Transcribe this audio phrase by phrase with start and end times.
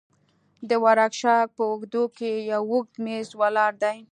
[0.69, 3.97] د ورکشاپ په اوږدو کښې يو اوږد مېز ولاړ دى.